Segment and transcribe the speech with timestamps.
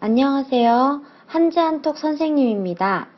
[0.00, 1.02] 안녕하세요.
[1.26, 3.08] 한지한톡 선생님입니다.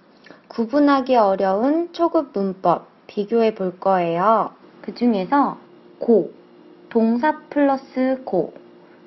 [0.48, 4.52] 구분하기 어려운 초급 문법 비교해 볼 거예요.
[4.80, 5.58] 그 중에서
[5.98, 6.32] 고,
[6.88, 8.54] 동사 플러스 고,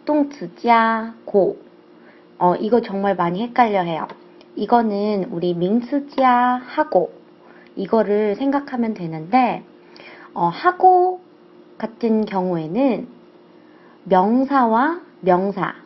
[0.06, 1.58] 똥츠자 고.
[2.38, 4.08] 어, 이거 정말 많이 헷갈려 해요.
[4.56, 7.12] 이거는 우리 민스자 하고,
[7.76, 9.64] 이거를 생각하면 되는데,
[10.36, 11.22] 어, 하고
[11.80, 13.08] 같은 경우에는
[14.04, 15.83] 명사와 명사,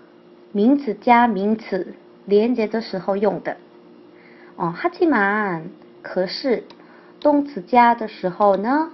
[0.56, 1.94] 名词加名词
[2.26, 3.56] 连接的时候用的。
[4.56, 5.70] 어, 하지만
[6.02, 6.64] 可是
[7.20, 8.90] 动词加的时候呢，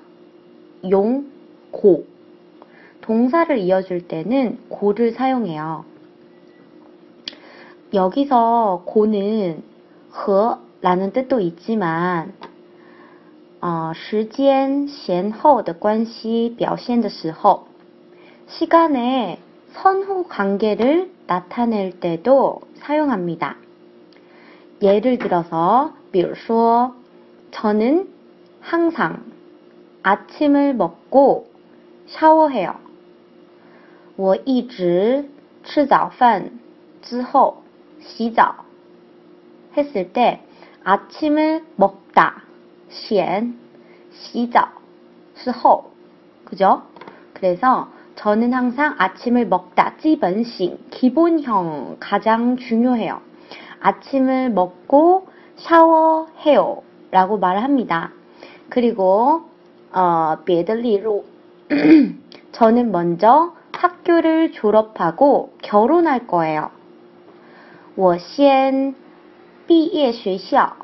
[0.89, 1.27] 용
[1.71, 2.07] 고.
[3.01, 5.85] 동사를 이어줄 때는 고를 사용해요.
[7.95, 9.63] 여기서 고는
[10.11, 12.35] 和라는 뜻도 있지만
[13.61, 17.67] 어, 时间先后的关系表现的时候
[18.47, 19.39] 시간의
[19.73, 23.57] 선후 관계를 나타낼 때도 사용합니다.
[24.81, 26.95] 예를 들어서, 比如说,
[27.51, 28.09] 저는
[28.61, 29.25] 항상
[30.03, 31.47] 아침을 먹고
[32.07, 32.77] 샤워해요.
[34.17, 35.29] 我一直
[35.65, 36.59] 吃早饭
[37.03, 37.63] 之后
[38.01, 38.65] 洗澡
[39.77, 40.43] 했을 때
[40.83, 42.43] 아침을 먹다
[42.89, 43.57] 先
[44.11, 44.69] 洗澡
[45.37, 45.93] 是后
[46.45, 46.83] 그죠?
[47.35, 53.21] 그래서 저는 항상 아침을 먹다, 基本식, 기본형 가장 중요해요.
[53.81, 56.83] 아침을 먹고 샤워해요.
[57.11, 58.13] 라고 말을 합니다.
[58.69, 59.43] 그리고
[59.93, 61.25] 어, 别的例如
[62.53, 66.71] 저는 먼저 학교를 졸업하고 결혼할 거예요.
[67.95, 68.95] 我先
[69.67, 70.77] 毕业学校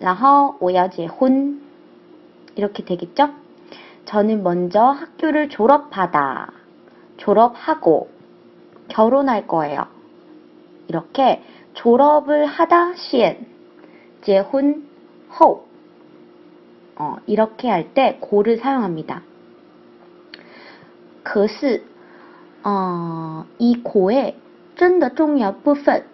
[0.00, 1.60] 然后我要结婚
[2.56, 3.30] 이렇게 되겠죠?
[4.08, 6.52] 저는 먼저 학교를 졸업하다,
[7.16, 8.08] 졸업하고
[8.88, 9.86] 결혼할 거예요.
[10.88, 11.42] 이렇게
[11.74, 13.46] 졸업을 하다 시엔,
[14.22, 14.86] 재혼
[15.38, 15.66] 호
[16.96, 19.22] 어, 이렇게 할 때 고를 사용합니다.
[21.24, 21.82] 可是
[22.62, 24.36] 어, 이 고의
[24.76, 26.04] 真的重要部分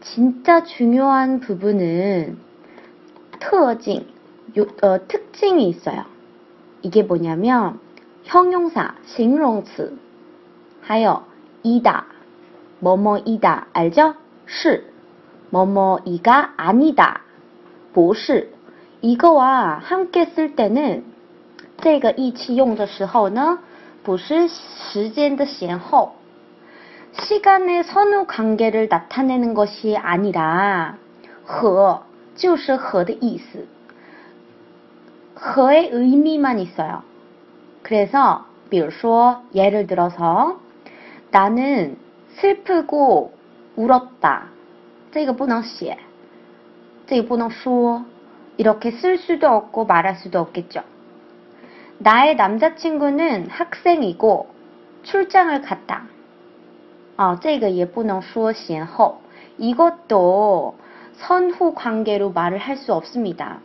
[0.00, 2.38] 진짜 중요한 부분은
[3.40, 4.06] 特징,
[4.82, 6.04] 어, 특징이 있어요.
[6.82, 7.80] 이게 뭐냐면
[8.24, 9.98] 형용사, 形容词,
[10.82, 11.24] 하여
[11.62, 12.06] 이다,
[12.80, 14.14] 뭐뭐이다, 알죠?
[14.46, 14.92] 是,
[15.50, 17.22] 뭐뭐이가 아니다,
[17.92, 18.52] 不是.
[19.02, 21.04] 이거와 함께 쓸 때는
[21.82, 23.58] 这个一起用的时候呢
[24.04, 26.14] 不是时间的先后
[27.12, 30.98] 시간의 선후 관계를 나타내는 것이 아니라
[31.44, 32.04] 和
[32.36, 33.66] 就是和的意思
[35.36, 37.02] 和의 의미만 있어요.
[37.82, 40.60] 그래서 比如说 예를 들어서
[41.30, 41.96] 나는
[42.36, 43.32] 슬프고
[43.76, 44.48] 울었다.
[45.12, 45.98] 这个不能写.
[47.06, 48.04] 这个不能说.
[48.56, 50.82] 이렇게 쓸 수도 없고 말할 수도 없겠죠.
[51.98, 54.48] 나의 남자친구는 학생이고
[55.02, 56.06] 출장을 갔다.
[57.16, 59.20] 어, 这个也不能说先后.
[59.58, 60.76] 이것도
[61.14, 63.60] 선후 관계로 말을 할 수 없습니다.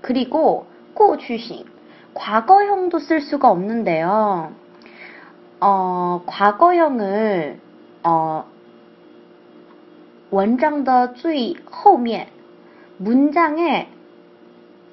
[0.00, 1.66] 그리고 꼬주식
[2.14, 4.52] 과거형도 쓸 수가 없는데요.
[5.60, 7.60] 어, 과거형을
[8.04, 8.44] 어,
[10.30, 12.28] 원장的最后面
[12.98, 13.88] 문장의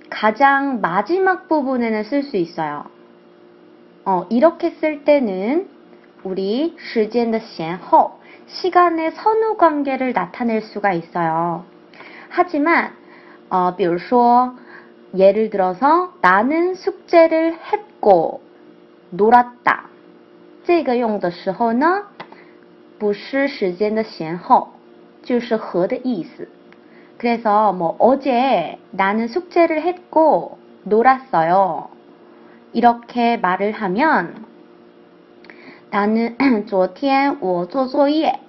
[0.10, 2.86] 가장 마지막 부분에는 쓸 수 있어요.
[4.06, 5.70] 어, 이렇게 쓸 때는
[6.24, 11.66] 우리 时间的先后 시간의 선후 관계를 나타낼 수가 있어요.
[12.30, 12.94] 하지만
[13.50, 14.56] 어, 比如说
[15.18, 18.42] 예를 들어서 나는 숙제를 했고
[19.12, 19.90] 놀았다.
[20.64, 22.04] 这个用的时候呢
[23.00, 24.70] 不是时间的先后
[25.24, 26.48] 就是和的意思
[27.18, 31.90] 그래서 뭐 어제 나는 숙제를 했고 놀았어요.
[32.74, 34.46] 이렇게 말을 하면
[35.92, 38.40] 나는 昨天我做作业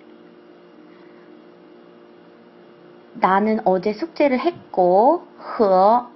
[3.14, 6.08] 나는 어제 숙제를 했고 和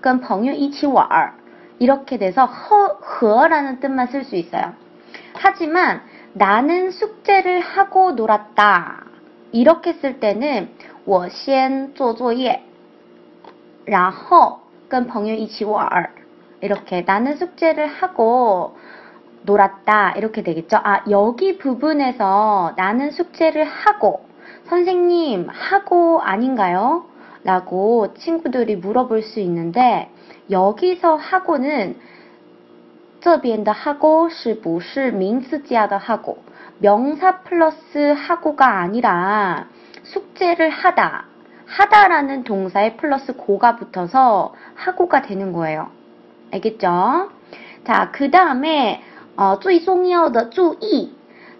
[0.00, 1.32] 跟朋友一起玩
[1.78, 4.74] 이렇게 돼서 허, 라는 뜻만 쓸 수 있어요.
[5.34, 6.02] 하지만
[6.32, 9.04] 나는 숙제를 하고 놀았다.
[9.52, 10.68] 이렇게 쓸 때는
[11.04, 12.62] 我先做作业
[13.84, 16.10] 然后跟朋友一起玩
[16.60, 18.76] 이렇게 나는 숙제를 하고
[19.42, 20.78] 놀았다 이렇게 되겠죠.
[20.82, 24.26] 아 여기 부분에서 나는 숙제를 하고
[24.64, 27.04] 선생님 하고 아닌가요?
[27.44, 30.10] 라고 친구들이 물어볼 수 있는데
[30.50, 31.96] 여기서 하고는
[33.20, 36.38] 这边的 하고 是不是名词加的 하고
[36.78, 39.68] 명사 플러스 하고가 아니라
[40.02, 41.24] 숙제를 하다.
[41.66, 45.88] 하다라는 동사에 플러스 고가 붙어서 하고가 되는 거예요.
[46.52, 47.30] 알겠죠?
[47.86, 49.02] 자, 그 다음에
[49.36, 51.14] 어, 最重要的注意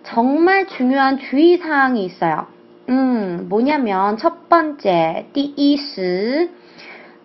[0.05, 2.47] 정말 중요한 주의사항이 있어요.
[2.89, 6.51] 음, 뭐냐면 첫 번째, 第一时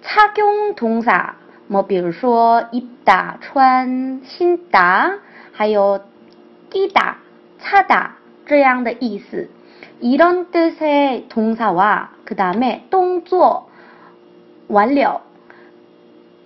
[0.02, 1.36] 착용 동사
[1.68, 5.20] 么比如说 입다, 穿, 신다,
[5.52, 6.02] 还有
[7.60, 8.12] 차다
[8.48, 9.50] 这样的意思.
[10.00, 13.70] 이런 뜻의 동사와 그 다음에 动作
[14.68, 15.22] 완료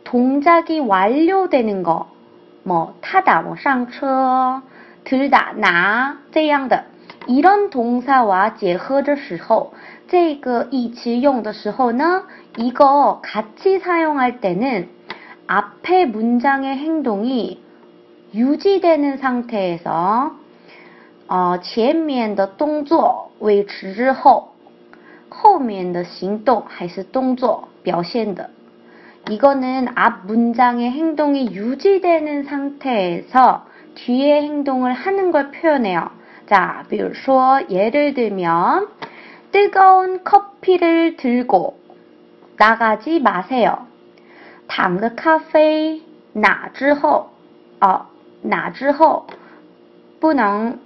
[0.03, 2.09] 동작이 완료되는 거,
[2.63, 4.61] 뭐 타다, 뭐 상처,
[5.03, 6.85] 들다, 나, 这样的
[7.27, 9.73] 이런 동사와 结合的时候
[10.07, 12.23] 这个一起用的时候呢
[12.57, 14.89] 이거 같이 사용할 때는
[15.47, 17.61] 앞에 문장의 행동이
[18.33, 20.35] 유지되는 상태에서
[21.27, 24.53] 어, 前面的动作维持之后
[25.29, 28.49] 后面的行动还是动作表现的
[29.29, 33.65] 이거는 앞 문장의 행동이 유지되는 상태에서
[33.95, 36.09] 뒤의 행동을 하는 걸 표현해요.
[36.47, 38.87] 자, 比如说 예를 들면
[39.51, 41.77] 뜨거운 커피를 들고
[42.57, 43.87] 나가지 마세요.
[44.67, 46.01] 躺的咖啡
[46.33, 47.29] 拿之后，
[47.79, 48.07] 哦，
[48.41, 49.27] 拿之后
[50.19, 50.79] 不能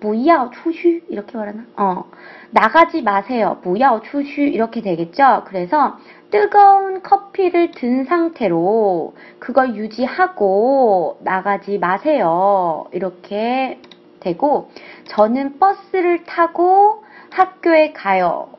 [0.00, 1.64] 不要出去 이렇게 말하나?
[1.76, 2.04] 어,
[2.50, 3.58] 나가지 마세요.
[3.62, 5.42] 不要出去 이렇게 되겠죠?
[5.46, 5.98] 그래서
[6.30, 12.86] 뜨거운 커피를 든 상태로 그걸 유지하고 나가지 마세요.
[12.92, 13.80] 이렇게
[14.24, 14.70] 되고
[15.08, 18.50] 저는 버스를 타고 학교에 가요.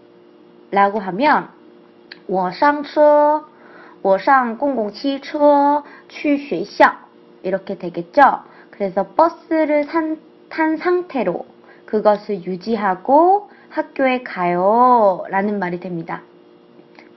[0.72, 1.50] 라고 하면
[2.28, 3.45] 我上车,
[4.01, 6.94] 我上公共汽车去学校
[7.44, 8.22] 이렇게 되겠죠.
[8.72, 10.19] 그래서 버스를 산,
[10.50, 11.45] 탄 상태로
[11.86, 16.22] 그것을 유지하고 학교에 가요 라는 말이 됩니다.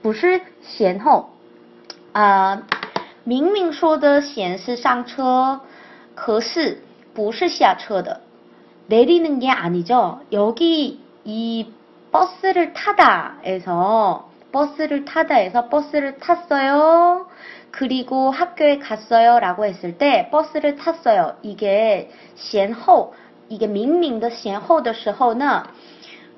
[0.01, 1.29] 不是先后
[2.13, 2.63] 啊，
[3.23, 5.61] 明明说的先是上车，
[6.13, 6.83] 可是
[7.13, 8.21] 不是下车的。
[8.89, 10.21] 내리는 게 아니죠.
[10.31, 11.67] 여기 이
[12.11, 17.27] 버스를 타다에서 버스를 타다에서 버스를 탔어요.
[17.71, 19.39] 그리고 학교에 갔어요.
[19.39, 21.35] 라고 했을 때 버스를 탔어요.
[21.41, 23.13] 이게 先后
[23.49, 25.67] 이게 明明的先后的时候呢，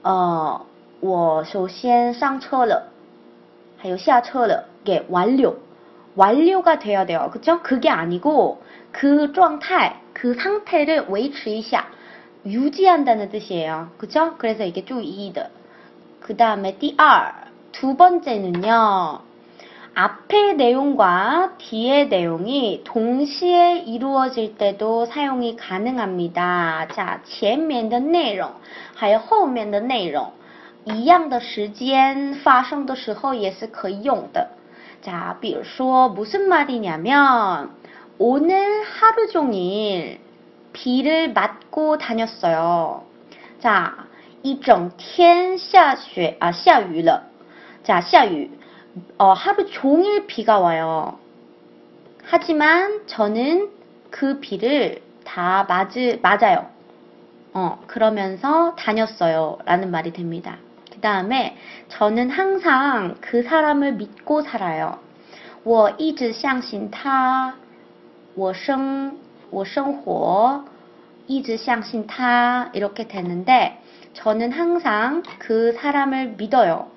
[0.01, 0.65] 呃，
[0.99, 2.87] 我首先上车了，
[3.77, 5.57] 还有下车了，给 완료.
[6.15, 7.29] 완료가 돼야 돼요.
[7.31, 7.61] 그쵸?
[7.61, 11.85] 그게 아니고 그 状态, 그 상태를 维持一下.
[12.45, 13.91] 유지한다는 뜻이에요.
[13.97, 14.35] 그쵸?
[14.37, 15.43] 그래서 이게 좀 이이드.
[16.21, 17.47] 그 다음에 띠二
[17.79, 19.19] 두 번째는요.
[19.93, 26.87] 앞의 내용과 뒤의 내용이 동시에 이루어질 때도 사용이 가능합니다.
[26.91, 28.51] 자, 前面的内容
[28.95, 30.31] 还有后面的内容
[30.85, 34.49] 一样的时间发生的时候也是可以用的.
[35.03, 37.69] 자, 比如说 무슨 말이냐면
[38.17, 40.19] 오늘 하루 종일
[40.73, 43.05] 비를 맞 고 다녔어요.
[43.59, 44.07] 자,
[44.43, 47.23] 一整天下雪, 아, 下雨了.
[47.83, 48.51] 자, 下雨.
[49.17, 51.19] 어, 하루 종일 비가 와요.
[52.23, 53.69] 하지만 저는
[54.09, 56.67] 그 비를 다 맞으, 맞아요.
[57.53, 59.57] 어, 그러면서 다녔어요.
[59.65, 60.57] 라는 말이 됩니다.
[60.91, 61.57] 그 다음에
[61.89, 64.99] 저는 항상 그 사람을 믿고 살아요.
[65.63, 67.53] 我一直相信他，
[68.35, 69.17] 我生
[69.49, 70.63] 我生活
[71.27, 73.81] 一直相信他 이렇게 되는데
[74.13, 76.87] 저는 항상 그 사람을 믿어요.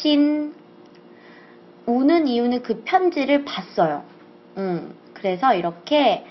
[0.01, 0.55] 新
[1.87, 4.05] 우는 이유는 그 편지를 봤어요.
[4.57, 6.25] 음, 그래서 이렇게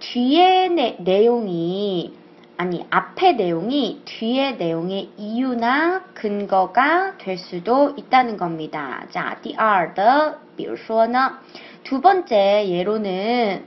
[0.00, 2.14] 뒤에 내, 내용이
[2.56, 9.06] 아니 앞에 내용이 뒤에 내용의 이유나 근거가 될 수도 있다는 겁니다.
[9.10, 11.38] 자, 第二的,比如说呢,
[11.84, 13.64] 두 번째 예로는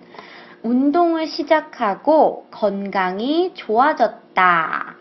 [0.64, 4.96] 운동을 시작하고 건강이 좋아졌다.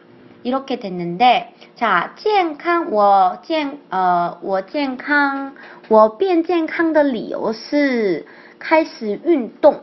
[0.44, 5.54] 이렇게 됐는데, 자, 健康,我健,呃,我健康,
[5.88, 8.24] 我变健康的理由是
[8.58, 9.82] 开始运动.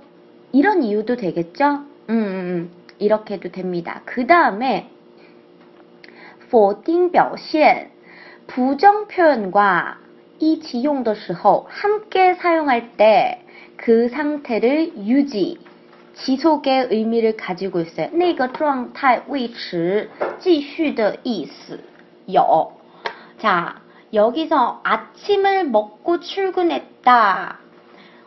[0.53, 1.83] 이런 이유도 되겠죠?
[2.09, 2.71] 음, 음, 음.
[3.01, 4.01] 이렇게 해도 됩니다.
[4.05, 4.89] 그 다음에
[6.49, 7.91] 否定表现
[8.47, 9.97] 부정 표현과
[10.39, 13.43] 一起用的时候 함께 사용할 때
[13.77, 15.59] 그 상태를 유지
[16.15, 18.09] 지속의 의미를 가지고 있어요.
[18.11, 21.79] 那个状态维持继续的意思
[22.25, 22.73] 有.
[23.37, 23.81] 자,
[24.13, 27.59] 여기서 아침을 먹고 출근했다.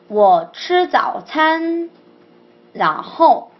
[0.08, 1.90] 我吃早餐
[2.72, 3.50] 然后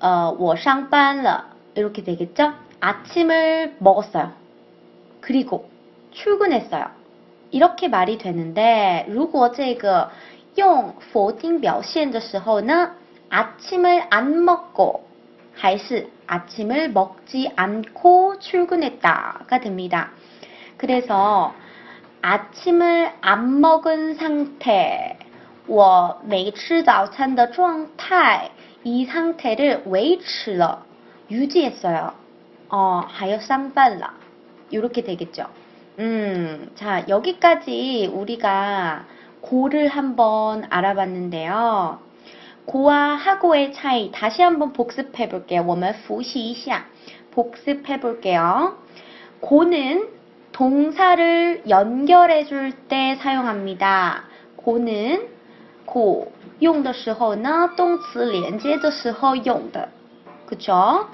[0.00, 2.52] 어, 我上班了 이렇게 되겠죠?
[2.80, 4.32] 아침을 먹었어요.
[5.20, 5.68] 그리고
[6.12, 6.86] 출근했어요.
[7.50, 10.10] 이렇게 말이 되는데 如果这个
[10.56, 12.92] 用否定表现的时候呢
[13.28, 15.06] 아침을 안 먹고
[15.54, 20.10] 还是 아침을 먹지 않고 출근했다가 됩니다.
[20.76, 21.54] 그래서
[22.20, 25.18] 아침을 안 먹은 상태
[25.66, 28.50] 我没吃早餐的状态
[28.84, 30.84] 이 상태를 维持了
[31.30, 32.12] 유지했어요.
[32.68, 34.14] 어, 하여 쌍발라
[34.70, 35.46] 이렇게 되겠죠.
[35.98, 39.06] 음, 자 여기까지 우리가
[39.40, 42.00] 고를 한번 알아봤는데요.
[42.66, 45.64] 고와 하고의 차이 다시 한번 복습해 볼게요.
[45.66, 46.84] 我们复习一下.
[47.30, 48.78] 복습해 볼게요.
[49.40, 50.08] 고는
[50.52, 54.24] 동사를 연결해 줄 때 사용합니다.
[54.56, 55.28] 고는
[55.90, 59.88] 고 用的时候呢动词连接的时候用的.
[60.46, 61.08] 그쵸?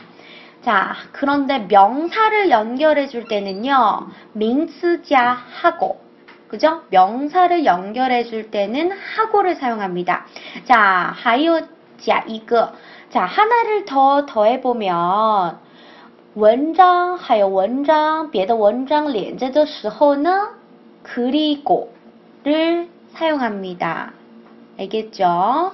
[0.62, 6.00] 자, 그런데 명사를 연결해 줄 때는요.名词加 하고
[6.49, 6.83] 그죠?
[6.90, 10.26] 명사를 연결해 줄 때는 하고를 사용합니다.
[10.64, 11.61] 자, 还有
[11.99, 12.73] 加 이거.
[13.11, 15.59] 자, 하나를 더 더해 보면
[16.35, 20.50] 文章 하여 文章 别的 文章 连接的时候呢
[21.02, 24.15] 그리고를 사용합니다.
[24.77, 25.72] 알겠죠?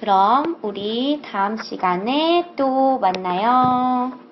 [0.00, 4.25] 그럼 우리 다음 시간에 또 만나요.